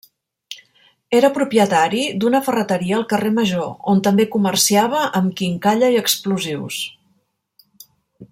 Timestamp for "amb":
5.21-5.37